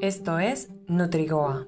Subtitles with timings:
[0.00, 1.66] Esto es Nutrigoa.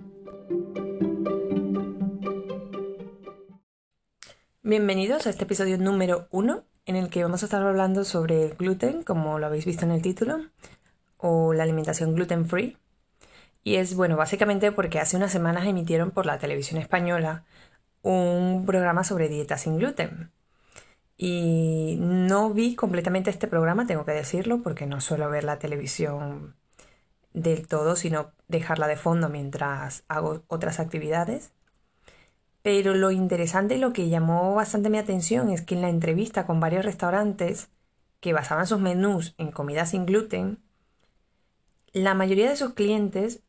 [4.63, 8.55] Bienvenidos a este episodio número 1 en el que vamos a estar hablando sobre el
[8.55, 10.47] gluten, como lo habéis visto en el título,
[11.19, 12.79] o la alimentación gluten free.
[13.65, 17.45] Y es bueno, básicamente porque hace unas semanas emitieron por la televisión española
[18.01, 20.31] un programa sobre dieta sin gluten.
[21.19, 26.55] Y no vi completamente este programa, tengo que decirlo, porque no suelo ver la televisión
[27.35, 31.53] del todo, sino dejarla de fondo mientras hago otras actividades.
[32.63, 36.47] Pero lo interesante y lo que llamó bastante mi atención es que en la entrevista
[36.47, 37.71] con varios restaurantes
[38.21, 40.59] que basaban sus menús en comida sin gluten,
[41.93, 43.43] la mayoría de sus clientes,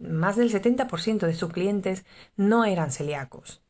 [0.00, 2.04] más del 70% de sus clientes,
[2.36, 3.62] no eran celíacos.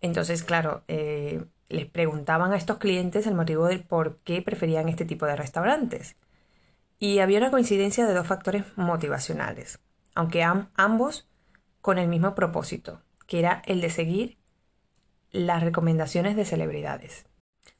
[0.00, 5.04] Entonces, claro, eh, les preguntaban a estos clientes el motivo del por qué preferían este
[5.04, 6.16] tipo de restaurantes.
[7.02, 9.80] Y había una coincidencia de dos factores motivacionales,
[10.14, 11.28] aunque ambos
[11.80, 14.38] con el mismo propósito, que era el de seguir
[15.32, 17.26] las recomendaciones de celebridades.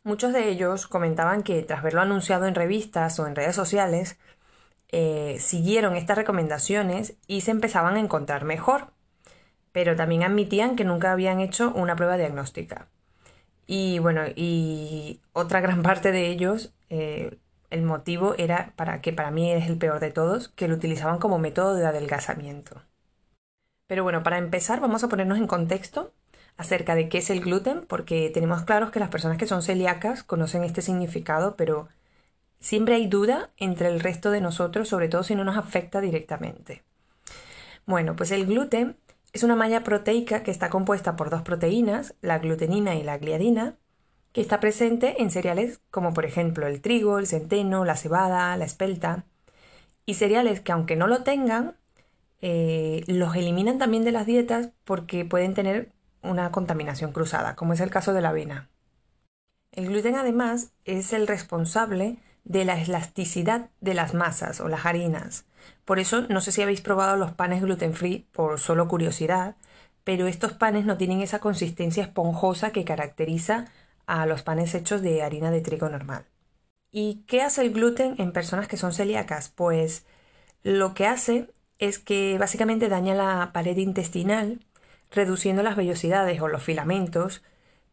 [0.02, 4.18] Muchos de ellos comentaban que tras verlo anunciado en revistas o en redes sociales,
[4.88, 8.88] eh, siguieron estas recomendaciones y se empezaban a encontrar mejor,
[9.70, 12.88] pero también admitían que nunca habían hecho una prueba diagnóstica.
[13.68, 17.38] Y bueno, y otra gran parte de ellos, eh,
[17.72, 21.18] el motivo era para que para mí es el peor de todos, que lo utilizaban
[21.18, 22.82] como método de adelgazamiento.
[23.86, 26.12] Pero bueno, para empezar vamos a ponernos en contexto
[26.56, 30.22] acerca de qué es el gluten, porque tenemos claros que las personas que son celíacas
[30.22, 31.88] conocen este significado, pero
[32.60, 36.84] siempre hay duda entre el resto de nosotros, sobre todo si no nos afecta directamente.
[37.86, 38.96] Bueno, pues el gluten
[39.32, 43.76] es una malla proteica que está compuesta por dos proteínas, la glutenina y la gliadina,
[44.32, 48.64] que está presente en cereales como por ejemplo el trigo, el centeno, la cebada, la
[48.64, 49.24] espelta,
[50.06, 51.76] y cereales que aunque no lo tengan,
[52.40, 55.92] eh, los eliminan también de las dietas porque pueden tener
[56.22, 58.68] una contaminación cruzada, como es el caso de la avena.
[59.72, 65.44] El gluten además es el responsable de la elasticidad de las masas o las harinas.
[65.84, 69.56] Por eso no sé si habéis probado los panes gluten free por solo curiosidad,
[70.04, 73.66] pero estos panes no tienen esa consistencia esponjosa que caracteriza
[74.06, 76.26] a los panes hechos de harina de trigo normal.
[76.90, 79.48] ¿Y qué hace el gluten en personas que son celíacas?
[79.48, 80.04] Pues
[80.62, 84.60] lo que hace es que básicamente daña la pared intestinal,
[85.10, 87.42] reduciendo las vellosidades o los filamentos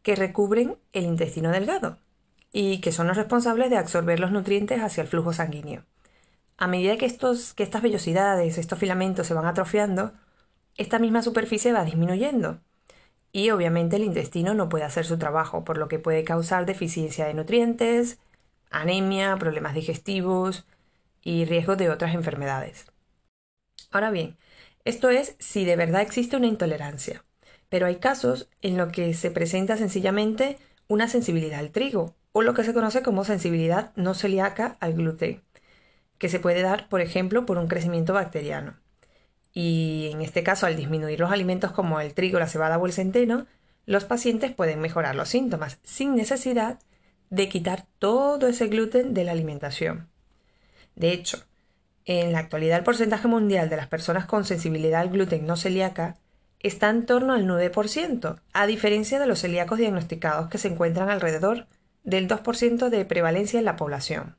[0.02, 1.98] que recubren el intestino delgado
[2.52, 5.84] y que son los responsables de absorber los nutrientes hacia el flujo sanguíneo.
[6.56, 10.12] A medida que, estos, que estas vellosidades, estos filamentos se van atrofiando,
[10.76, 12.60] esta misma superficie va disminuyendo
[13.32, 17.26] y obviamente el intestino no puede hacer su trabajo, por lo que puede causar deficiencia
[17.26, 18.18] de nutrientes,
[18.70, 20.66] anemia, problemas digestivos
[21.22, 22.86] y riesgo de otras enfermedades.
[23.90, 24.36] Ahora bien,
[24.84, 27.24] esto es si de verdad existe una intolerancia,
[27.68, 30.58] pero hay casos en los que se presenta sencillamente
[30.88, 35.42] una sensibilidad al trigo o lo que se conoce como sensibilidad no celíaca al gluten,
[36.18, 38.76] que se puede dar, por ejemplo, por un crecimiento bacteriano.
[39.52, 42.92] Y en este caso, al disminuir los alimentos como el trigo, la cebada o el
[42.92, 43.46] centeno,
[43.86, 46.78] los pacientes pueden mejorar los síntomas sin necesidad
[47.30, 50.08] de quitar todo ese gluten de la alimentación.
[50.94, 51.44] De hecho,
[52.04, 56.16] en la actualidad el porcentaje mundial de las personas con sensibilidad al gluten no celíaca
[56.58, 61.66] está en torno al 9%, a diferencia de los celíacos diagnosticados que se encuentran alrededor
[62.02, 64.36] del 2% de prevalencia en la población.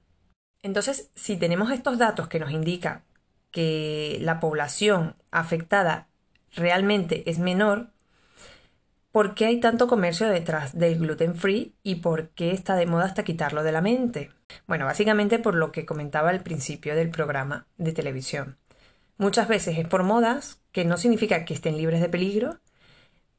[0.61, 3.03] Entonces, si tenemos estos datos que nos indican
[3.51, 6.07] que la población afectada
[6.55, 7.89] realmente es menor,
[9.11, 13.05] ¿por qué hay tanto comercio detrás del gluten free y por qué está de moda
[13.05, 14.31] hasta quitarlo de la mente?
[14.67, 18.57] Bueno, básicamente por lo que comentaba al principio del programa de televisión.
[19.17, 22.59] Muchas veces es por modas, que no significa que estén libres de peligro,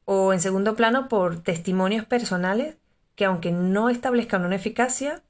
[0.05, 2.77] o en segundo plano por testimonios personales
[3.15, 5.21] que aunque no establezcan una eficacia,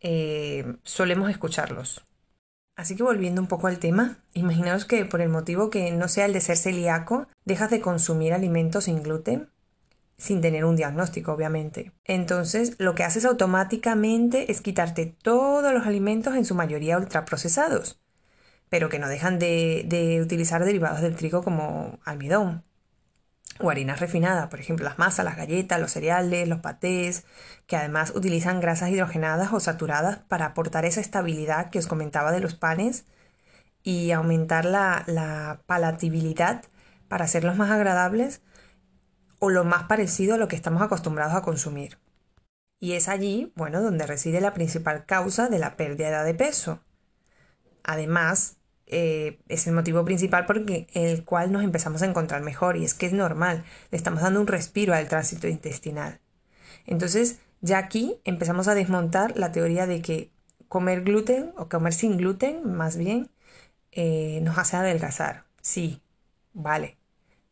[0.00, 2.04] eh, solemos escucharlos.
[2.76, 6.26] Así que volviendo un poco al tema, imaginaos que por el motivo que no sea
[6.26, 9.50] el de ser celíaco, dejas de consumir alimentos sin gluten
[10.18, 11.92] sin tener un diagnóstico, obviamente.
[12.04, 18.00] Entonces, lo que haces automáticamente es quitarte todos los alimentos, en su mayoría ultraprocesados,
[18.68, 22.64] pero que no dejan de, utilizar derivados del trigo como almidón
[23.60, 27.24] o harina refinada, por ejemplo, las masas, las galletas, los cereales, los patés,
[27.66, 32.40] que además utilizan grasas hidrogenadas o saturadas para aportar esa estabilidad que os comentaba de
[32.40, 33.06] los panes
[33.82, 36.64] y aumentar la, la palatabilidad
[37.08, 38.42] para hacerlos más agradables
[39.38, 41.98] o lo más parecido a lo que estamos acostumbrados a consumir.
[42.78, 46.80] Y es allí, bueno, donde reside la principal causa de la pérdida de peso.
[47.84, 52.84] Además, eh, es el motivo principal por el cual nos empezamos a encontrar mejor y
[52.84, 56.20] es que es normal, le estamos dando un respiro al tránsito intestinal.
[56.86, 60.30] Entonces, ya aquí empezamos a desmontar la teoría de que
[60.68, 63.30] comer gluten o comer sin gluten, más bien,
[63.92, 65.44] eh, nos hace adelgazar.
[65.62, 66.02] Sí,
[66.54, 66.96] vale,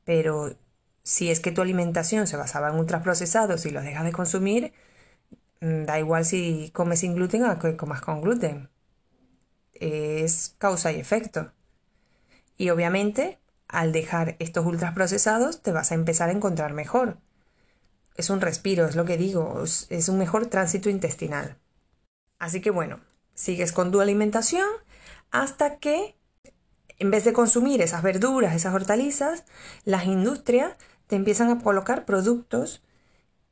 [0.05, 0.57] pero
[1.03, 4.73] si es que tu alimentación se basaba en ultraprocesados y los dejas de consumir,
[5.61, 8.69] mm, da igual si comes sin gluten o que comas con gluten
[9.75, 11.53] es causa y efecto.
[12.57, 13.39] Y obviamente,
[13.69, 17.19] al dejar estos ultraprocesados, te vas a empezar a encontrar mejor.
[18.17, 21.59] Es un respiro, es lo que digo, es un mejor tránsito intestinal.
[22.39, 23.01] Así que bueno,
[23.35, 24.69] sigues con tu alimentación
[25.31, 26.17] hasta que,
[26.99, 29.45] en vez de consumir esas verduras, esas hortalizas,
[29.85, 32.83] las industrias te empiezan a colocar productos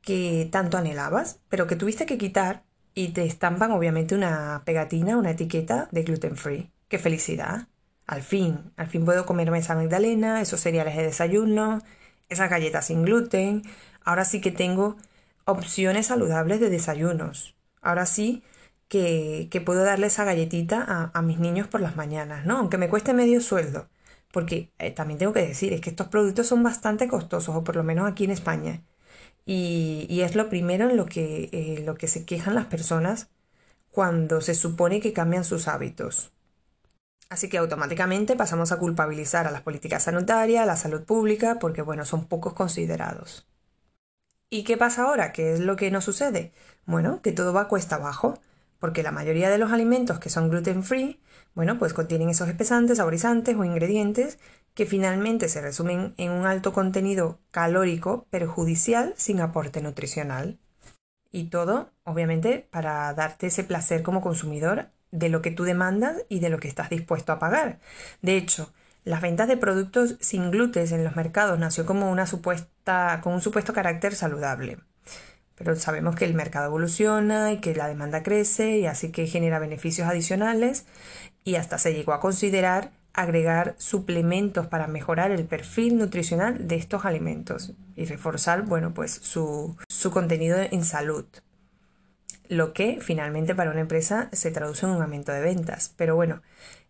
[0.01, 5.31] que tanto anhelabas, pero que tuviste que quitar y te estampan obviamente una pegatina, una
[5.31, 6.71] etiqueta de gluten free.
[6.87, 7.67] ¡Qué felicidad!
[8.05, 11.81] Al fin, al fin puedo comerme esa magdalena, esos cereales de desayuno,
[12.29, 13.63] esas galletas sin gluten.
[14.03, 14.97] Ahora sí que tengo
[15.45, 17.55] opciones saludables de desayunos.
[17.81, 18.43] Ahora sí
[18.87, 22.57] que, puedo darle esa galletita a, mis niños por las mañanas, ¿no?
[22.57, 23.89] Aunque me cueste medio sueldo.
[24.31, 27.75] Porque eh, también tengo que decir, es que estos productos son bastante costosos, o por
[27.75, 28.83] lo menos aquí en España.
[29.45, 33.27] Y, es lo primero en lo que, eh, lo que se quejan las personas
[33.91, 36.31] cuando se supone que cambian sus hábitos.
[37.29, 41.81] Así que automáticamente pasamos a culpabilizar a las políticas sanitarias, a la salud pública, porque
[41.81, 43.47] bueno, son pocos considerados.
[44.49, 45.31] ¿Y qué pasa ahora?
[45.31, 46.53] ¿Qué es lo que nos sucede?
[46.85, 48.39] Bueno, que todo va cuesta abajo,
[48.79, 51.19] porque la mayoría de los alimentos que son gluten free,
[51.55, 54.37] bueno, pues contienen esos espesantes, saborizantes o ingredientes
[54.73, 60.59] que finalmente se resumen en un alto contenido calórico perjudicial sin aporte nutricional.
[61.31, 66.39] Y todo, obviamente, para darte ese placer como consumidor de lo que tú demandas y
[66.39, 67.79] de lo que estás dispuesto a pagar.
[68.21, 68.73] De hecho,
[69.03, 73.41] las ventas de productos sin gluten en los mercados nació como una supuesta, con un
[73.41, 74.79] supuesto carácter saludable.
[75.55, 79.59] Pero sabemos que el mercado evoluciona y que la demanda crece y así que genera
[79.59, 80.85] beneficios adicionales
[81.43, 87.05] y hasta se llegó a considerar agregar suplementos para mejorar el perfil nutricional de estos
[87.05, 91.25] alimentos y reforzar, bueno, pues su, su contenido en salud.
[92.49, 95.93] Lo que finalmente para una empresa se traduce en un aumento de ventas.
[95.95, 96.41] Pero bueno,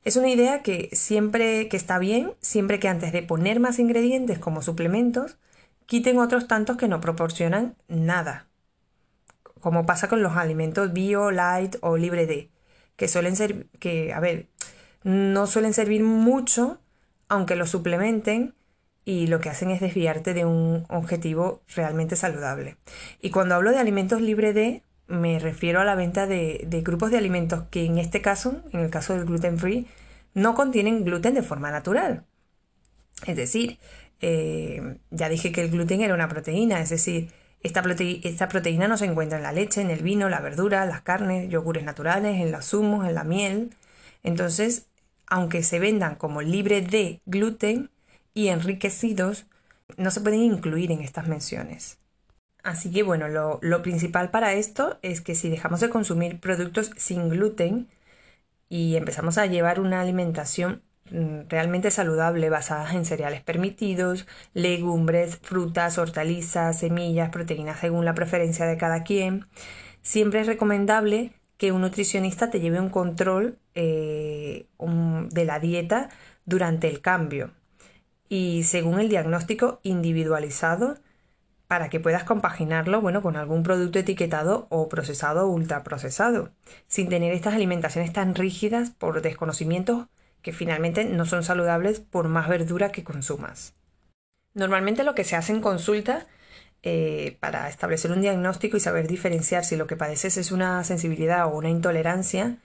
[0.04, 4.40] es una idea que siempre que está bien, siempre que antes de poner más ingredientes
[4.40, 5.38] como suplementos,
[5.86, 8.48] quiten otros tantos que no proporcionan nada.
[9.60, 12.50] Como pasa con los alimentos bio, light o libre de,
[12.96, 14.50] que suelen ser, que, a ver,
[15.04, 16.80] no suelen servir mucho,
[17.28, 18.54] aunque lo suplementen,
[19.06, 22.78] y lo que hacen es desviarte de un objetivo realmente saludable.
[23.22, 27.18] Y cuando hablo de alimentos libres de, me refiero a la venta de, grupos de
[27.18, 29.88] alimentos que en este caso, en el caso del gluten free,
[30.34, 32.24] no contienen gluten de forma natural.
[33.28, 33.78] Es decir,
[34.22, 37.30] eh, ya dije que el gluten era una proteína, es decir,
[37.62, 37.82] esta,
[38.24, 41.50] esta, proteína no se encuentra en la leche, en el vino, la verdura, las carnes,
[41.50, 43.70] yogures naturales, en los zumos, en la miel.
[44.22, 44.88] Entonces,
[45.28, 47.90] aunque se vendan como libre de gluten
[48.34, 49.46] y enriquecidos,
[49.98, 52.00] no se pueden incluir en estas menciones.
[52.64, 57.30] Así que bueno, lo, principal para esto es que si dejamos de consumir productos sin
[57.30, 57.90] gluten
[58.70, 65.98] y empezamos a llevar una alimentación mm, realmente saludable basada en cereales permitidos, legumbres, frutas,
[65.98, 69.46] hortalizas, semillas, proteínas según la preferencia de cada quien,
[70.02, 74.68] siempre es recomendable que un nutricionista te lleve un control eh,
[75.30, 76.10] de la dieta
[76.44, 77.52] durante el cambio
[78.28, 80.98] y según el diagnóstico individualizado
[81.70, 86.52] para que puedas compaginarlo bueno, con algún producto etiquetado o procesado o ultraprocesado,
[86.88, 90.08] sin tener estas alimentaciones tan rígidas por desconocimientos
[90.42, 93.74] que finalmente no son saludables por más verdura que consumas.
[94.54, 96.28] Normalmente lo que se hace en consulta
[96.84, 101.46] eh, para establecer un diagnóstico y saber diferenciar si lo que padeces es una sensibilidad
[101.46, 102.58] o una intolerancia,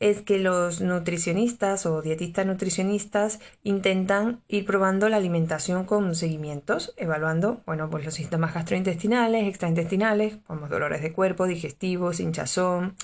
[0.00, 7.62] es que los nutricionistas o dietistas nutricionistas intentan ir probando la alimentación con seguimientos, evaluando,
[7.66, 12.96] bueno, pues los síntomas gastrointestinales, extraintestinales, como dolores de cuerpo, digestivos, hinchazón,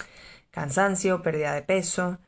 [0.50, 2.18] cansancio, pérdida de peso.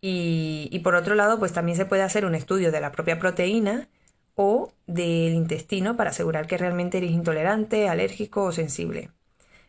[0.00, 3.18] Y, y por otro lado, pues también se puede hacer un estudio de la propia
[3.18, 3.88] proteína
[4.34, 9.10] o del intestino para asegurar que realmente eres intolerante, alérgico o sensible.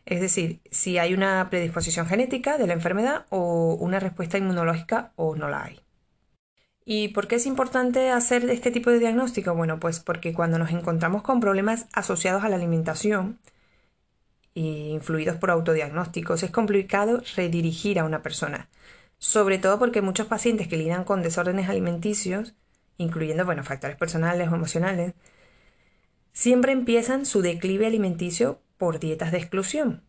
[0.04, 5.36] Es decir, si hay una predisposición genética de la enfermedad o una respuesta inmunológica o
[5.36, 5.80] no la hay.
[6.84, 9.54] ¿Y por qué es importante hacer este tipo de diagnóstico?
[9.54, 13.40] Bueno, pues porque cuando nos encontramos con problemas asociados a la alimentación,
[14.54, 18.68] influidos por autodiagnósticos, es complicado redirigir a una persona
[19.18, 22.54] sobre todo porque muchos pacientes que lidian con desórdenes alimenticios,
[22.98, 25.14] incluyendo bueno, factores personales o emocionales,
[26.32, 30.02] siempre empiezan su declive alimenticio por dietas de exclusión.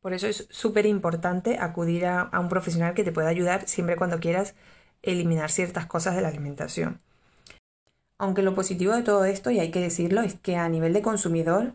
[0.00, 3.96] Por eso es súper importante acudir a, a un profesional que te pueda ayudar siempre
[3.96, 4.54] cuando quieras
[5.02, 7.00] eliminar ciertas cosas de la alimentación.
[8.18, 11.02] Aunque lo positivo de todo esto, y hay que decirlo, es que a nivel de
[11.02, 11.74] consumidor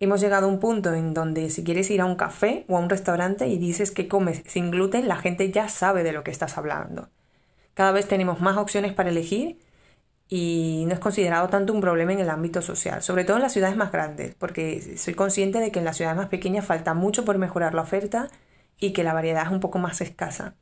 [0.00, 2.80] hemos llegado a un punto en donde si quieres ir a un café o a
[2.80, 6.30] un restaurante y dices que comes sin gluten, la gente ya sabe de lo que
[6.30, 7.10] estás hablando.
[7.80, 9.58] Cada vez tenemos más opciones para elegir
[10.28, 13.54] y no es considerado tanto un problema en el ámbito social, sobre todo en las
[13.54, 17.24] ciudades más grandes, porque soy consciente de que en las ciudades más pequeñas falta mucho
[17.24, 18.28] por mejorar la oferta
[18.78, 20.56] y que la variedad es un poco más escasa.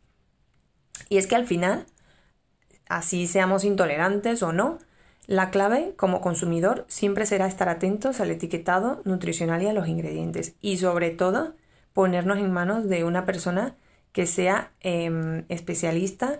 [1.09, 1.87] Y es que al final,
[2.89, 4.79] así seamos intolerantes o no,
[5.27, 10.55] la clave como consumidor siempre será estar atentos al etiquetado nutricional y a los ingredientes
[10.61, 11.57] y sobre todo
[11.95, 13.75] ponernos en manos de una persona
[14.13, 16.39] que sea em, especialista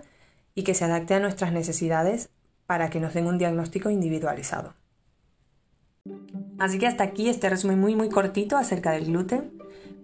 [0.59, 2.31] y que se adapte a nuestras necesidades
[2.65, 4.73] para que nos den un diagnóstico individualizado.
[6.59, 9.53] Así que hasta aquí este resumen muy muy cortito acerca del gluten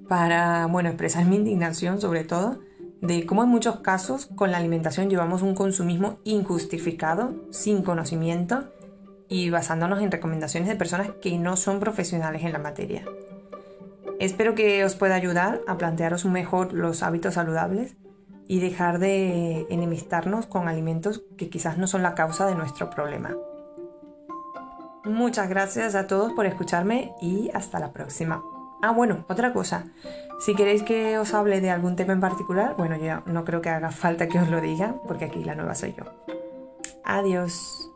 [0.08, 2.62] para bueno expresar mi indignación sobre todo
[3.02, 8.72] de cómo en muchos casos con la alimentación llevamos un consumismo injustificado, sin conocimiento
[9.28, 13.04] y basándonos en recomendaciones de personas que no son profesionales en la materia.
[14.22, 17.98] Espero que os pueda ayudar a plantearos mejor los hábitos saludables
[18.48, 23.36] y dejar de enemistarnos con alimentos que quizás no son la causa de nuestro problema.
[25.04, 28.44] Muchas gracias a todos por escucharme y hasta la próxima.
[28.82, 29.86] Ah, bueno, otra cosa.
[30.40, 33.70] Si queréis que os hable de algún tema en particular, bueno, yo no creo que
[33.70, 36.04] haga falta que os lo diga, porque aquí la nueva soy yo.
[37.04, 37.92] Adiós.